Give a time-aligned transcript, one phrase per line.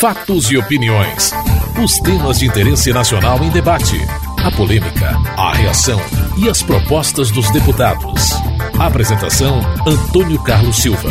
[0.00, 1.30] Fatos e opiniões.
[1.84, 3.98] Os temas de interesse nacional em debate.
[4.42, 6.00] A polêmica, a reação
[6.38, 8.30] e as propostas dos deputados.
[8.78, 11.10] Apresentação: Antônio Carlos Silva.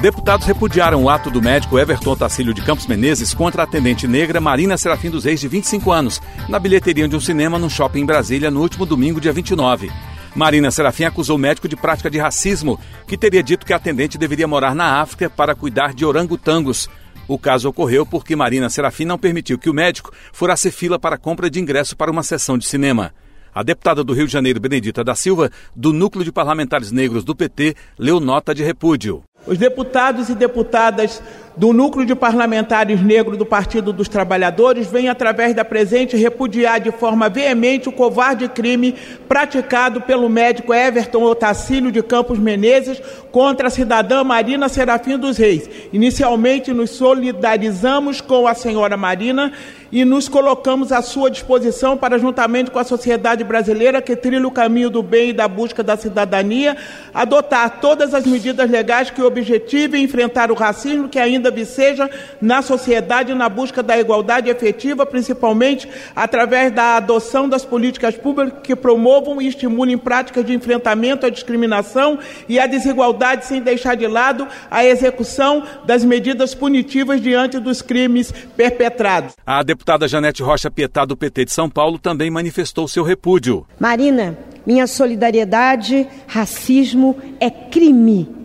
[0.00, 4.40] Deputados repudiaram o ato do médico Everton Tacílio de Campos Menezes contra a atendente negra
[4.40, 8.06] Marina Serafim dos Reis, de 25 anos, na bilheteria de um cinema no shopping em
[8.06, 9.92] Brasília no último domingo, dia 29.
[10.34, 14.16] Marina Serafim acusou o médico de prática de racismo, que teria dito que a atendente
[14.16, 16.88] deveria morar na África para cuidar de orangotangos.
[17.26, 21.50] O caso ocorreu porque Marina Serafim não permitiu que o médico furasse fila para compra
[21.50, 23.12] de ingresso para uma sessão de cinema.
[23.52, 27.34] A deputada do Rio de Janeiro, Benedita da Silva, do Núcleo de Parlamentares Negros do
[27.34, 29.24] PT, leu nota de repúdio.
[29.46, 31.22] Os deputados e deputadas
[31.56, 36.90] do Núcleo de Parlamentares Negros do Partido dos Trabalhadores vêm, através da presente, repudiar de
[36.90, 38.94] forma veemente o covarde crime
[39.28, 45.68] praticado pelo médico Everton Otacílio de Campos Menezes contra a cidadã Marina Serafim dos Reis.
[45.92, 49.52] Inicialmente, nos solidarizamos com a senhora Marina
[49.92, 54.52] e nos colocamos à sua disposição para, juntamente com a sociedade brasileira que trilha o
[54.52, 56.76] caminho do bem e da busca da cidadania,
[57.12, 63.34] adotar todas as medidas legais que objetivem enfrentar o racismo que ainda viceja na sociedade
[63.34, 69.46] na busca da igualdade efetiva, principalmente através da adoção das políticas públicas que promovam e
[69.46, 75.62] estimulem práticas de enfrentamento à discriminação e à desigualdade, sem deixar de lado a execução
[75.86, 79.34] das medidas punitivas diante dos crimes perpetrados.
[79.46, 83.66] A deputada Janete Rocha Pietá, do PT de São Paulo, também manifestou seu repúdio.
[83.78, 84.36] Marina,
[84.66, 88.39] minha solidariedade, racismo é crime.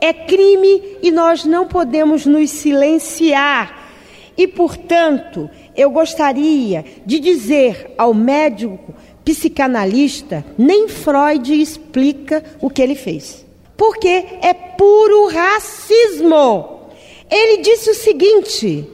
[0.00, 3.90] É crime e nós não podemos nos silenciar.
[4.36, 12.94] E, portanto, eu gostaria de dizer ao médico psicanalista, nem Freud explica o que ele
[12.94, 13.44] fez.
[13.76, 16.90] Porque é puro racismo.
[17.30, 18.88] Ele disse o seguinte: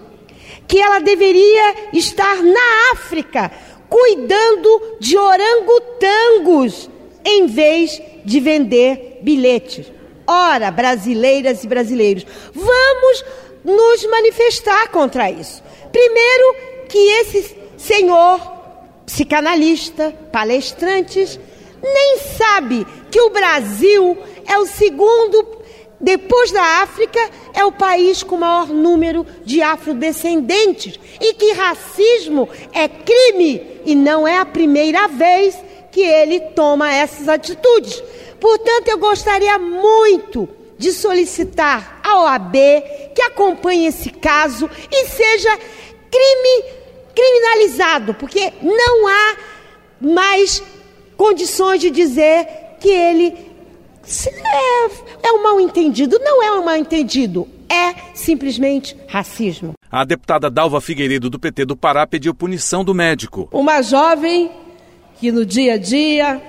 [0.67, 3.51] que ela deveria estar na África
[3.89, 6.91] cuidando de orangotangos
[7.25, 9.94] em vez de vender bilhetes.
[10.27, 13.25] Ora, brasileiras e brasileiros, vamos
[13.65, 15.63] nos manifestar contra isso.
[15.91, 16.57] Primeiro,
[16.89, 18.41] que esse senhor
[19.07, 21.39] psicanalista, palestrantes,
[21.83, 25.63] nem sabe que o Brasil é o segundo
[26.01, 27.19] depois da África,
[27.55, 34.27] é o país com maior número de afrodescendentes e que racismo é crime e não
[34.27, 35.57] é a primeira vez
[35.91, 38.03] que ele toma essas atitudes.
[38.45, 40.47] Portanto, eu gostaria muito
[40.77, 42.53] de solicitar à OAB
[43.15, 45.59] que acompanhe esse caso e seja
[46.11, 46.65] crime
[47.17, 49.37] criminalizado, porque não há
[49.99, 50.63] mais
[51.17, 52.47] condições de dizer
[52.79, 53.35] que ele
[54.27, 56.21] é, é um mal entendido.
[56.23, 57.49] Não é um mal entendido.
[57.67, 59.73] É simplesmente racismo.
[59.91, 63.49] A deputada Dalva Figueiredo, do PT do Pará, pediu punição do médico.
[63.51, 64.51] Uma jovem
[65.19, 66.43] que no dia a dia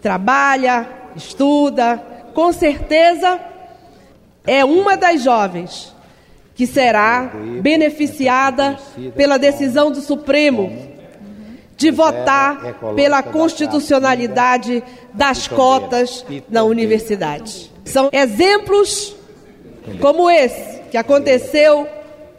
[0.00, 2.02] trabalha, estuda,
[2.34, 3.40] com certeza
[4.46, 5.94] é uma das jovens
[6.54, 7.32] que será
[7.62, 8.78] beneficiada
[9.16, 10.90] pela decisão do Supremo
[11.76, 14.82] de votar pela constitucionalidade
[15.14, 17.72] das cotas na universidade.
[17.84, 19.16] São exemplos
[20.00, 21.88] como esse que aconteceu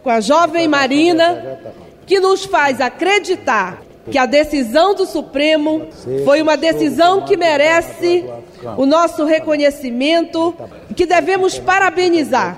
[0.03, 1.59] com a jovem Marina,
[2.05, 5.87] que nos faz acreditar que a decisão do Supremo
[6.25, 8.25] foi uma decisão que merece
[8.77, 10.55] o nosso reconhecimento
[10.95, 12.57] que devemos parabenizar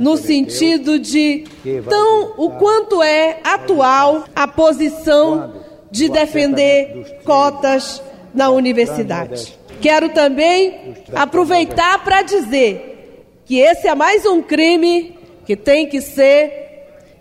[0.00, 1.44] no sentido de
[1.88, 5.54] tão o quanto é atual a posição
[5.90, 8.02] de defender cotas
[8.34, 9.58] na universidade.
[9.80, 16.66] Quero também aproveitar para dizer que esse é mais um crime que tem que ser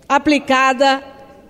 [0.07, 1.03] aplicada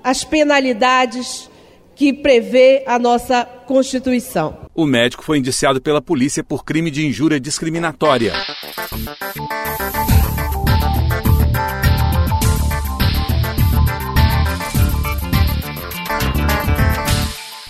[0.04, 1.50] as penalidades
[1.96, 4.66] que prevê a nossa Constituição.
[4.76, 8.34] O médico foi indiciado pela polícia por crime de injúria discriminatória.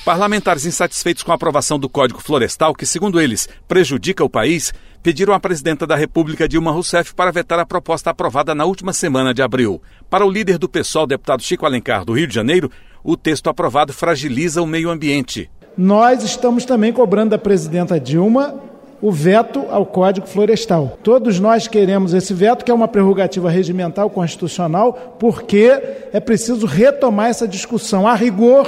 [0.06, 4.72] Parlamentares insatisfeitos com a aprovação do Código Florestal, que, segundo eles, prejudica o país,
[5.02, 9.34] pediram à presidenta da República, Dilma Rousseff, para vetar a proposta aprovada na última semana
[9.34, 9.82] de abril.
[10.08, 12.70] Para o líder do PSOL, deputado Chico Alencar, do Rio de Janeiro,
[13.06, 15.48] o texto aprovado fragiliza o meio ambiente.
[15.78, 18.56] Nós estamos também cobrando da presidenta Dilma
[19.00, 20.98] o veto ao Código Florestal.
[21.04, 25.80] Todos nós queremos esse veto, que é uma prerrogativa regimental constitucional, porque
[26.12, 28.08] é preciso retomar essa discussão.
[28.08, 28.68] A rigor,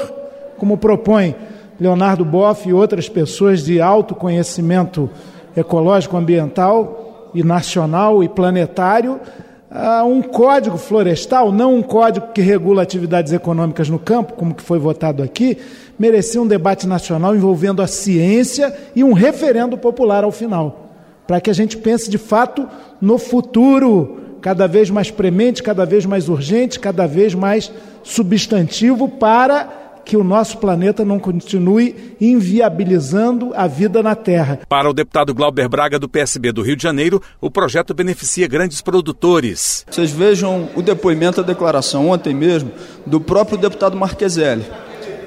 [0.58, 1.36] como propõe
[1.80, 5.10] Leonardo Boff e outras pessoas de alto conhecimento
[5.56, 9.20] ecológico, ambiental e nacional e planetário,
[9.70, 14.64] ah, um código florestal, não um código que regula atividades econômicas no campo, como que
[14.64, 15.58] foi votado aqui,
[16.00, 20.92] merecia um debate nacional envolvendo a ciência e um referendo popular ao final,
[21.26, 22.68] para que a gente pense de fato
[23.02, 27.72] no futuro, cada vez mais premente, cada vez mais urgente, cada vez mais
[28.04, 34.62] substantivo para que o nosso planeta não continue inviabilizando a vida na Terra.
[34.70, 38.80] Para o deputado Glauber Braga, do PSB do Rio de Janeiro, o projeto beneficia grandes
[38.80, 39.86] produtores.
[39.92, 42.72] Vocês vejam o depoimento, a declaração ontem mesmo,
[43.06, 44.66] do próprio deputado Marqueselli,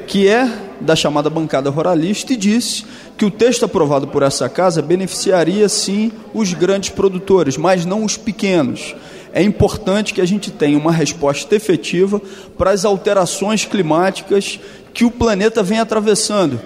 [0.07, 0.51] que é
[0.81, 2.87] da chamada bancada ruralista e disse
[3.19, 8.17] que o texto aprovado por essa casa beneficiaria sim os grandes produtores, mas não os
[8.17, 8.95] pequenos
[9.33, 12.21] é importante que a gente tenha uma resposta efetiva
[12.59, 14.59] para as alterações climáticas
[14.93, 16.61] que o planeta vem atravessando.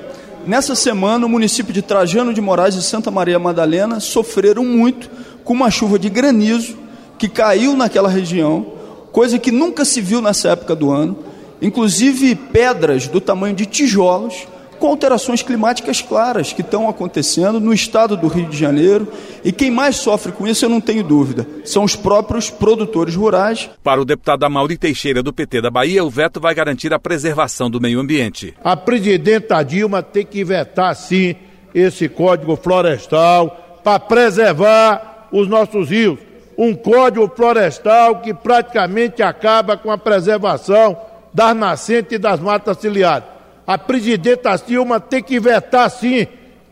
[0.46, 5.10] Nessa semana, o município de Trajano de Moraes e Santa Maria Madalena sofreram muito
[5.42, 6.76] com uma chuva de granizo
[7.18, 8.66] que caiu naquela região,
[9.12, 11.18] coisa que nunca se viu nessa época do ano,
[11.62, 14.46] inclusive pedras do tamanho de tijolos
[14.84, 19.10] com alterações climáticas claras que estão acontecendo no estado do Rio de Janeiro.
[19.42, 23.70] E quem mais sofre com isso, eu não tenho dúvida, são os próprios produtores rurais.
[23.82, 27.70] Para o deputado Amaury Teixeira, do PT da Bahia, o veto vai garantir a preservação
[27.70, 28.52] do meio ambiente.
[28.62, 31.34] A presidenta Dilma tem que vetar, sim,
[31.74, 36.18] esse código florestal para preservar os nossos rios.
[36.58, 40.94] Um código florestal que praticamente acaba com a preservação
[41.32, 43.33] das nascentes e das matas ciliares
[43.66, 46.26] a presidenta Dilma tem que vetar sim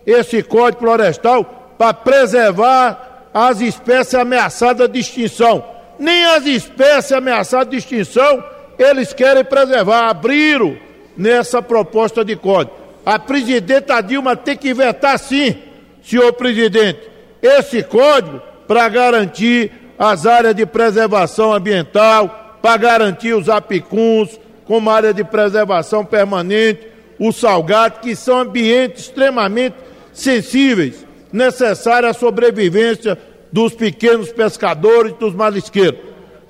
[0.06, 5.64] esse código florestal para preservar as espécies ameaçadas de extinção.
[5.98, 8.44] Nem as espécies ameaçadas de extinção
[8.78, 10.76] eles querem preservar, abriram
[11.16, 12.76] nessa proposta de código.
[13.04, 15.56] A presidenta Dilma tem que vetar sim,
[16.02, 17.00] senhor presidente,
[17.40, 25.12] esse código para garantir as áreas de preservação ambiental, para garantir os apicuns, como área
[25.12, 26.86] de preservação permanente,
[27.18, 29.76] o salgado, que são ambientes extremamente
[30.12, 33.18] sensíveis, necessários à sobrevivência
[33.50, 36.00] dos pequenos pescadores e dos marisqueiros.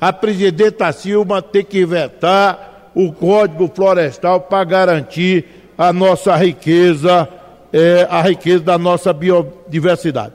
[0.00, 5.44] A presidenta Silva tem que vetar o Código Florestal para garantir
[5.76, 7.28] a nossa riqueza,
[7.72, 10.34] é, a riqueza da nossa biodiversidade.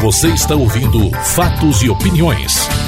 [0.00, 2.85] Você está ouvindo Fatos e Opiniões